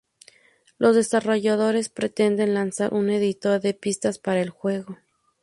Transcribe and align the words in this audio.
Los 0.79 0.95
desarrolladores 0.95 1.89
pretenden 1.89 2.55
lanzar 2.55 2.91
un 2.91 3.11
editor 3.11 3.61
de 3.61 3.75
pistas 3.75 4.17
para 4.17 4.41
el 4.41 4.49
juego. 4.49 4.97